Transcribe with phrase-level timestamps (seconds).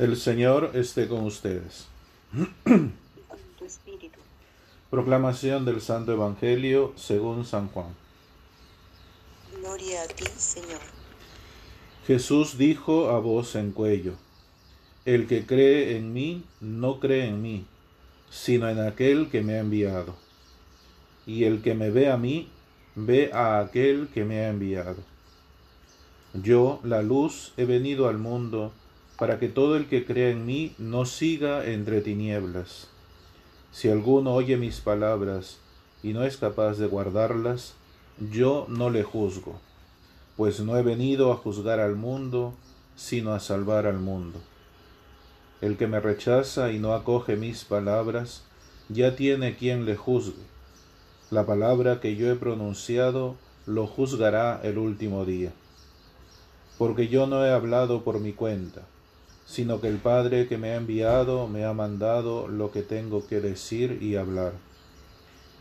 [0.00, 1.86] El Señor esté con ustedes.
[2.32, 2.94] con
[3.58, 4.18] tu espíritu.
[4.88, 7.94] Proclamación del Santo Evangelio según San Juan.
[9.60, 10.80] Gloria a ti, Señor.
[12.06, 14.14] Jesús dijo a voz en cuello,
[15.04, 17.66] El que cree en mí no cree en mí,
[18.30, 20.16] sino en aquel que me ha enviado.
[21.26, 22.48] Y el que me ve a mí,
[22.94, 24.96] ve a aquel que me ha enviado.
[26.32, 28.72] Yo, la luz, he venido al mundo
[29.20, 32.88] para que todo el que crea en mí no siga entre tinieblas.
[33.70, 35.58] Si alguno oye mis palabras
[36.02, 37.74] y no es capaz de guardarlas,
[38.32, 39.60] yo no le juzgo,
[40.38, 42.54] pues no he venido a juzgar al mundo,
[42.96, 44.40] sino a salvar al mundo.
[45.60, 48.44] El que me rechaza y no acoge mis palabras,
[48.88, 50.46] ya tiene quien le juzgue.
[51.30, 55.52] La palabra que yo he pronunciado lo juzgará el último día.
[56.78, 58.80] Porque yo no he hablado por mi cuenta,
[59.50, 63.40] sino que el Padre que me ha enviado me ha mandado lo que tengo que
[63.40, 64.52] decir y hablar.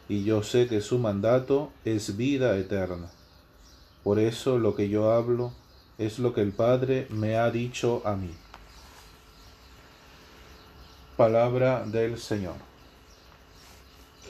[0.07, 3.09] Y yo sé que su mandato es vida eterna.
[4.03, 5.53] Por eso lo que yo hablo
[5.97, 8.31] es lo que el Padre me ha dicho a mí.
[11.17, 12.57] Palabra del Señor.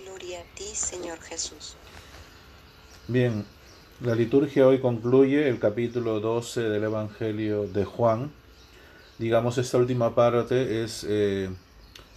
[0.01, 1.75] Gloria a ti, Señor Jesús.
[3.09, 3.43] Bien,
[3.99, 8.38] la liturgia hoy concluye el capítulo 12 del Evangelio de Juan.
[9.19, 11.49] Digamos, esta última parte es, eh,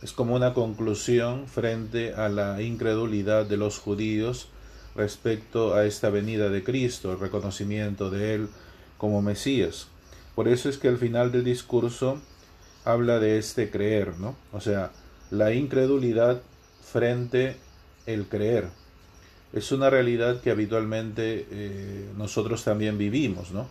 [0.03, 4.49] es como una conclusión frente a la incredulidad de los judíos
[4.95, 8.49] respecto a esta venida de Cristo, el reconocimiento de Él
[8.99, 9.89] como Mesías.
[10.37, 12.21] Por eso es que al final del discurso
[12.85, 14.37] habla de este creer, ¿no?
[14.53, 14.93] O sea,
[15.33, 16.41] la incredulidad
[16.83, 17.57] frente
[18.07, 18.69] el creer.
[19.53, 23.67] Es una realidad que habitualmente eh, nosotros también vivimos, ¿no?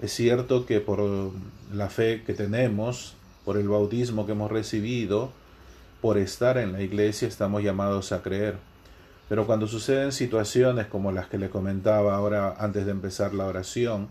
[0.00, 1.32] Es cierto que por
[1.72, 5.30] la fe que tenemos, por el bautismo que hemos recibido,
[6.00, 8.56] por estar en la iglesia estamos llamados a creer.
[9.28, 14.08] Pero cuando suceden situaciones como las que le comentaba ahora antes de empezar la oración,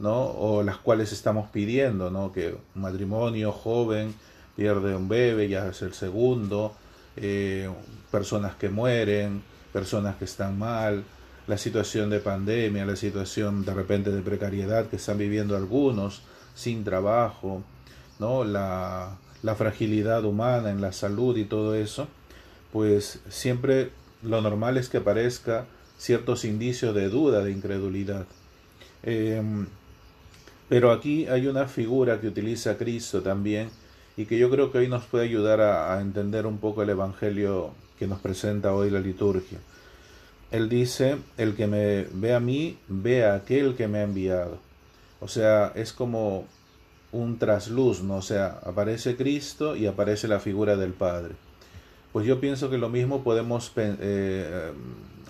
[0.00, 0.24] ¿no?
[0.24, 2.32] O las cuales estamos pidiendo, ¿no?
[2.32, 4.14] Que un matrimonio joven
[4.56, 6.74] pierde un bebé, ya es el segundo,
[7.16, 7.70] eh,
[8.10, 11.04] personas que mueren, personas que están mal,
[11.48, 16.22] la situación de pandemia, la situación de repente de precariedad que están viviendo algunos,
[16.54, 17.62] sin trabajo,
[18.18, 18.44] ¿no?
[18.44, 22.06] La, la fragilidad humana en la salud y todo eso,
[22.72, 23.90] pues siempre
[24.22, 25.66] lo normal es que aparezca
[25.96, 28.26] ciertos indicios de duda, de incredulidad.
[29.02, 29.42] Eh,
[30.68, 33.70] pero aquí hay una figura que utiliza Cristo también
[34.16, 37.72] y que yo creo que hoy nos puede ayudar a, entender un poco el Evangelio
[37.98, 39.58] que nos presenta hoy la liturgia.
[40.50, 44.58] Él dice, el que me ve a mí, ve a aquel que me ha enviado.
[45.20, 46.46] O sea, es como
[47.12, 48.16] un trasluz, ¿no?
[48.16, 51.34] O sea, aparece Cristo y aparece la figura del Padre.
[52.12, 54.72] Pues yo pienso que lo mismo podemos eh,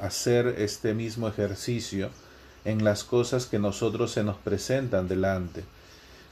[0.00, 2.10] hacer este mismo ejercicio
[2.64, 5.64] en las cosas que nosotros se nos presentan delante.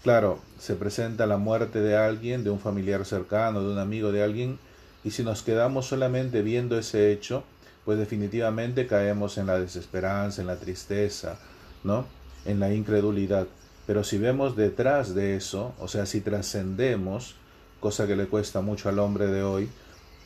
[0.03, 4.22] Claro, se presenta la muerte de alguien, de un familiar cercano, de un amigo de
[4.22, 4.58] alguien,
[5.03, 7.42] y si nos quedamos solamente viendo ese hecho,
[7.86, 11.38] pues definitivamente caemos en la desesperanza, en la tristeza,
[11.84, 12.04] ¿no?
[12.44, 13.47] En la incredulidad.
[13.86, 17.36] Pero si vemos detrás de eso, o sea, si trascendemos,
[17.78, 19.69] cosa que le cuesta mucho al hombre de hoy,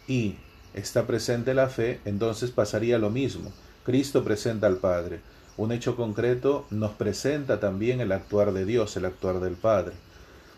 [0.09, 0.37] y
[0.73, 3.53] está presente la fe, entonces pasaría lo mismo.
[3.85, 5.21] Cristo presenta al Padre.
[5.59, 9.93] Un hecho concreto nos presenta también el actuar de Dios, el actuar del Padre.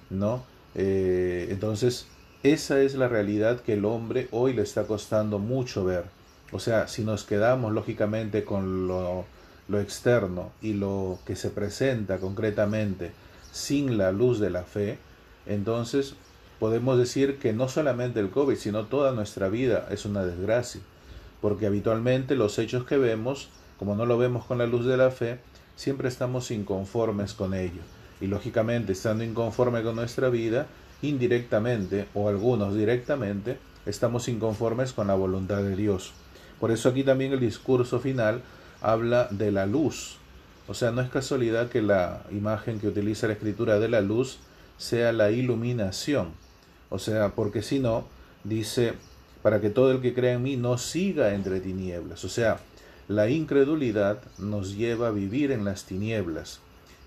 [0.09, 0.45] ¿No?
[0.77, 2.07] Eh, entonces,
[2.45, 6.22] esa es la realidad que el hombre hoy le está costando mucho ver.
[6.53, 9.25] O sea, si nos quedamos lógicamente con lo,
[9.81, 13.13] externo y lo que se presenta concretamente
[13.51, 14.99] sin la luz de la fe,
[15.47, 16.15] entonces
[16.61, 20.83] podemos decir que no solamente el COVID, sino toda nuestra vida es una desgracia,
[21.41, 23.49] porque habitualmente los hechos que vemos,
[23.79, 25.39] como no lo vemos con la luz de la fe,
[25.75, 27.81] siempre estamos inconformes con ello.
[28.21, 30.67] Y lógicamente, estando inconforme con nuestra vida,
[31.01, 33.57] indirectamente o algunos directamente,
[33.87, 36.13] estamos inconformes con la voluntad de Dios.
[36.63, 38.41] Por eso aquí también el discurso final
[38.81, 40.19] habla de la luz.
[40.69, 44.39] O sea, no es casualidad que la imagen que utiliza la escritura de la luz
[44.79, 46.29] sea la iluminación.
[46.89, 48.05] O sea, porque si no,
[48.45, 48.93] dice,
[49.43, 52.25] para que todo el que crea en mí no siga entre tinieblas.
[52.25, 52.61] O sea,
[53.09, 56.61] la incredulidad nos lleva a vivir en las tinieblas.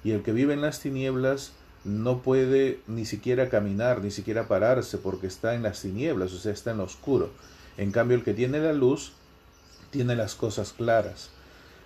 [0.03, 1.53] Y el que vive en las tinieblas
[1.85, 6.51] no puede ni siquiera caminar, ni siquiera pararse, porque está en las tinieblas, o sea,
[6.51, 7.29] está en lo oscuro.
[7.77, 9.13] En cambio, el que tiene la luz,
[9.95, 11.29] tiene las cosas claras.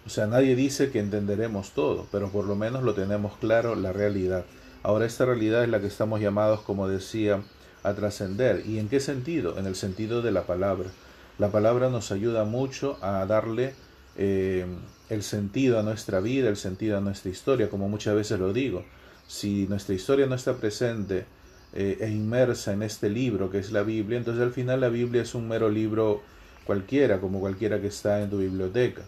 [0.03, 3.93] O sea, nadie dice que entenderemos todo, pero por lo menos lo tenemos claro la
[3.93, 4.45] realidad.
[4.81, 7.43] Ahora esta realidad es la que estamos llamados, como decía,
[7.83, 8.63] a trascender.
[8.65, 9.59] ¿Y en qué sentido?
[9.59, 10.89] En el sentido de la palabra.
[11.37, 13.75] La palabra nos ayuda mucho a darle
[14.17, 14.65] eh,
[15.09, 18.85] el sentido a nuestra vida, el sentido a nuestra historia, como muchas veces lo digo.
[19.27, 21.25] Si nuestra historia no está presente
[21.73, 25.21] eh, e inmersa en este libro que es la Biblia, entonces al final la Biblia
[25.21, 26.23] es un mero libro
[26.69, 29.01] cualquiera, como cualquiera que está en tu biblioteca.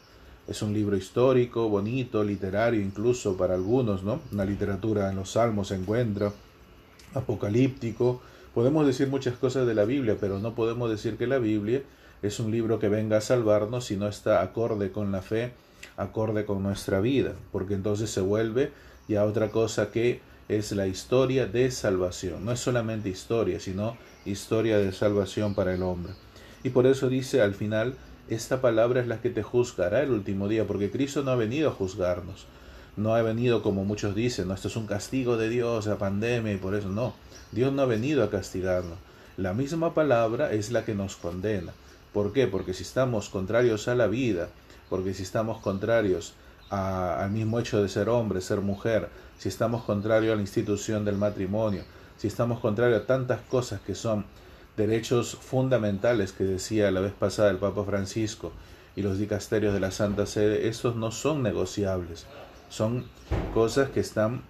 [0.47, 4.19] Es un libro histórico, bonito, literario, incluso para algunos, ¿no?
[4.31, 6.31] Una literatura en los salmos se encuentra,
[7.13, 8.19] apocalíptico.
[8.55, 11.83] Podemos decir muchas cosas de la Biblia, pero no podemos decir que la Biblia
[12.23, 15.51] es un libro que venga a salvarnos si no está acorde con la fe,
[15.97, 18.71] acorde con nuestra vida, porque entonces se vuelve
[19.07, 20.19] ya otra cosa que
[20.49, 22.43] es la historia de salvación.
[22.43, 26.13] No es solamente historia, sino historia de salvación para el hombre.
[26.63, 27.95] Y por eso dice al final,
[28.29, 31.69] esta palabra es la que te juzgará el último día, porque Cristo no ha venido
[31.69, 32.45] a juzgarnos.
[32.97, 36.53] No ha venido como muchos dicen, no, esto es un castigo de Dios, la pandemia
[36.53, 37.13] y por eso no.
[37.51, 38.97] Dios no ha venido a castigarnos.
[39.37, 41.71] La misma palabra es la que nos condena.
[42.13, 42.47] ¿Por qué?
[42.47, 44.49] Porque si estamos contrarios a la vida,
[44.89, 46.33] porque si estamos contrarios
[46.69, 49.09] al mismo hecho de ser hombre, ser mujer,
[49.39, 51.83] si estamos contrarios a la institución del matrimonio,
[52.17, 54.25] si estamos contrarios a tantas cosas que son
[54.77, 58.51] derechos fundamentales que decía la vez pasada el Papa Francisco
[58.95, 62.25] y los dicasterios de la Santa Sede, esos no son negociables,
[62.69, 63.05] son
[63.53, 64.41] cosas que están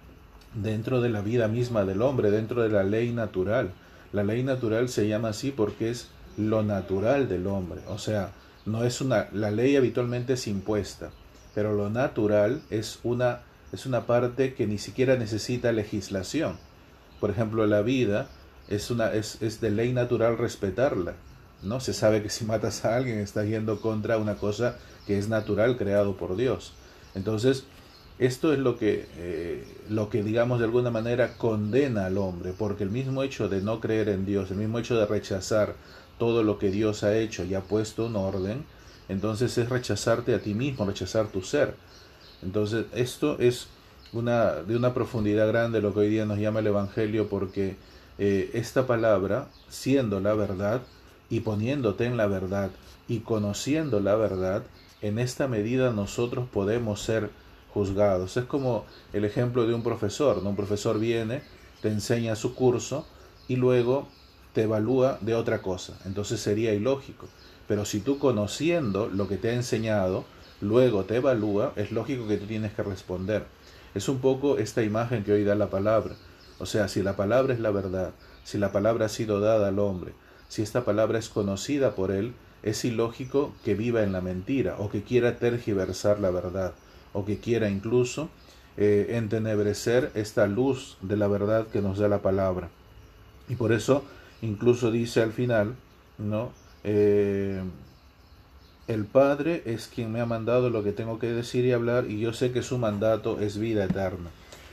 [0.54, 3.72] dentro de la vida misma del hombre, dentro de la ley natural.
[4.12, 7.80] La ley natural se llama así porque es lo natural del hombre.
[7.88, 8.32] O sea,
[8.66, 11.10] no es una, la ley habitualmente es impuesta,
[11.54, 13.40] pero lo natural es una,
[13.72, 16.56] es una parte que ni siquiera necesita legislación.
[17.20, 18.28] Por ejemplo, la vida
[18.74, 21.14] es, una, es, es de ley natural respetarla.
[21.62, 21.80] ¿no?
[21.80, 24.76] Se sabe que si matas a alguien estás yendo contra una cosa
[25.06, 26.72] que es natural creado por Dios.
[27.14, 27.64] Entonces,
[28.18, 32.84] esto es lo que, eh, lo que, digamos, de alguna manera condena al hombre, porque
[32.84, 35.74] el mismo hecho de no creer en Dios, el mismo hecho de rechazar
[36.18, 38.64] todo lo que Dios ha hecho y ha puesto en orden,
[39.08, 41.74] entonces es rechazarte a ti mismo, rechazar tu ser.
[42.42, 43.68] Entonces esto es
[44.12, 47.76] una, de una profundidad grande lo que hoy día nos llama el Evangelio porque
[48.18, 50.82] eh, esta palabra, siendo la verdad
[51.30, 52.70] y poniéndote en la verdad
[53.08, 54.62] y conociendo la verdad,
[55.00, 57.30] en esta medida nosotros podemos ser
[57.72, 58.36] juzgados.
[58.36, 60.50] Es como el ejemplo de un profesor, ¿no?
[60.50, 61.42] Un profesor viene,
[61.80, 63.06] te enseña su curso
[63.48, 64.08] y luego
[64.52, 65.98] te evalúa de otra cosa.
[66.04, 67.26] Entonces sería ilógico.
[67.66, 70.24] Pero si tú conociendo lo que te ha enseñado,
[70.60, 73.46] luego te evalúa, es lógico que tú tienes que responder.
[73.94, 76.14] Es un poco esta imagen que hoy da la palabra.
[76.62, 78.12] O sea, si la palabra es la verdad,
[78.44, 80.12] si la palabra ha sido dada al hombre,
[80.48, 84.88] si esta palabra es conocida por él, es ilógico que viva en la mentira o
[84.88, 86.72] que quiera tergiversar la verdad
[87.12, 88.30] o que quiera incluso
[88.76, 92.70] eh, entenebrecer esta luz de la verdad que nos da la palabra.
[93.48, 94.04] Y por eso
[94.40, 95.74] incluso dice al final,
[96.16, 96.52] ¿no?
[96.84, 97.60] Eh,
[98.86, 102.20] el Padre es quien me ha mandado lo que tengo que decir y hablar y
[102.20, 104.30] yo sé que su mandato es vida eterna.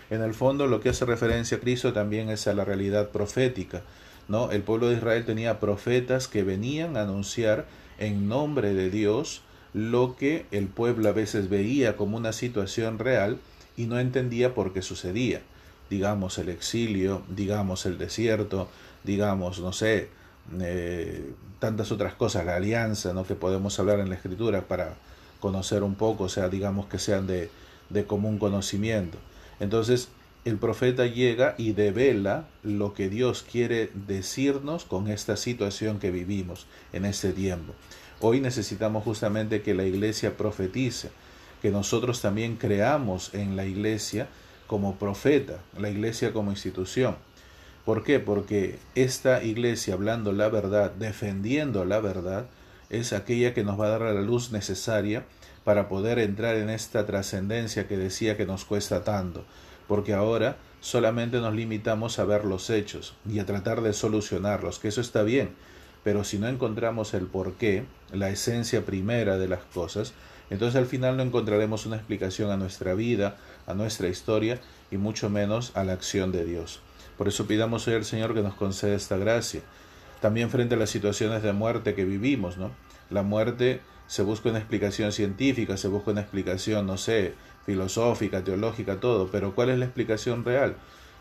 [0.09, 3.83] En el fondo lo que hace referencia a Cristo también es a la realidad profética.
[4.27, 4.51] ¿no?
[4.51, 7.65] El pueblo de Israel tenía profetas que venían a anunciar
[8.00, 9.41] en nombre de Dios
[9.73, 13.38] lo que el pueblo a veces veía como una situación real
[13.77, 15.41] y no entendía por qué sucedía.
[15.89, 18.68] Digamos el exilio, digamos el desierto,
[19.04, 20.09] digamos, no sé,
[20.59, 23.25] eh, tantas otras cosas, la alianza, ¿no?
[23.25, 24.95] que podemos hablar en la escritura para
[25.39, 27.49] conocer un poco, o sea, digamos que sean de,
[27.89, 29.18] de común conocimiento.
[29.59, 30.09] Entonces,
[30.45, 36.66] el profeta llega y devela lo que Dios quiere decirnos con esta situación que vivimos
[36.94, 37.73] en este tiempo.
[38.21, 41.11] Hoy necesitamos justamente que la iglesia profetice,
[41.61, 44.28] que nosotros también creamos en la iglesia
[44.68, 47.16] como profeta, la iglesia como institución.
[47.85, 48.19] ¿Por qué?
[48.19, 52.45] Porque esta iglesia, hablando la verdad, defendiendo la verdad,
[52.89, 55.25] es aquella que nos va a dar la luz necesaria
[55.69, 59.45] para poder entrar en esta trascendencia que decía que nos cuesta tanto,
[59.88, 64.88] porque ahora solamente nos limitamos a ver los hechos y a tratar de solucionarlos, que
[64.88, 65.52] eso está bien,
[66.04, 70.14] pero si no encontramos el porqué, la esencia primera de las cosas,
[70.49, 74.59] entonces al final no encontraremos una explicación a nuestra vida, a nuestra historia
[74.90, 76.80] y mucho menos a la acción de Dios.
[77.16, 79.61] Por eso pidamos hoy al Señor que nos conceda esta gracia.
[80.19, 82.71] También frente a las situaciones de muerte que vivimos, ¿no?
[83.11, 87.35] La muerte se busca una explicación científica, se busca una explicación, no sé,
[87.68, 90.75] filosófica, teológica, todo, pero ¿cuál es la explicación real?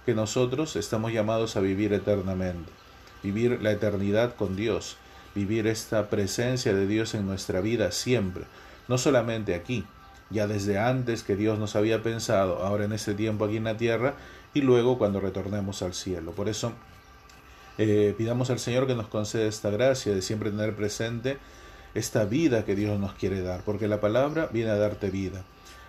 [0.07, 2.71] Que nosotros estamos llamados a vivir eternamente,
[3.23, 4.97] vivir la eternidad con Dios,
[5.35, 8.45] vivir esta presencia de Dios en nuestra vida siempre,
[8.89, 9.85] no solamente aquí,
[10.31, 13.77] ya desde antes que Dios nos había pensado, ahora en este tiempo aquí en la
[13.77, 14.15] tierra
[14.55, 16.33] y luego cuando retornemos al cielo.
[16.33, 16.73] Por eso
[17.77, 21.37] eh, pidamos al Señor que nos conceda esta gracia de siempre tener presente
[21.95, 25.45] esta vida que Dios nos quiere dar, porque la palabra viene a darte vida,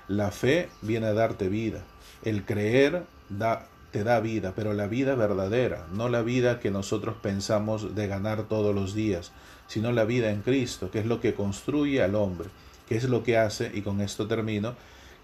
[0.08, 1.84] la fe viene a darte vida,
[2.24, 3.04] el creer
[3.92, 8.44] te da vida, pero la vida verdadera, no la vida que nosotros pensamos de ganar
[8.44, 9.32] todos los días,
[9.68, 12.50] sino la vida en Cristo, que es lo que construye al hombre
[12.90, 14.74] que es lo que hace, y con esto termino,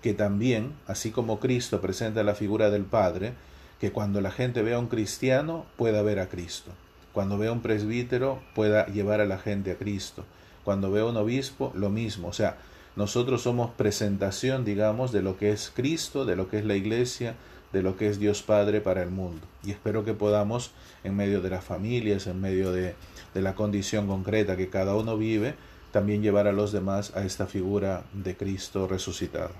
[0.04, 3.34] que también, así como Cristo presenta la figura del Padre,
[3.80, 6.72] que cuando la gente vea a un cristiano pueda ver a Cristo,
[7.12, 10.26] cuando vea a un presbítero pueda llevar a la gente a Cristo,
[10.66, 12.58] cuando vea a un obispo lo mismo, o sea,
[12.96, 17.36] nosotros somos presentación, digamos, de lo que es Cristo, de lo que es la iglesia,
[17.72, 19.46] de lo que es Dios Padre para el mundo.
[19.64, 20.72] Y espero que podamos,
[21.04, 22.96] en medio de las familias, en medio de,
[23.34, 25.56] de la condición concreta que cada uno vive,
[25.92, 29.52] también llevar a los demás a esta figura de Cristo resucitado.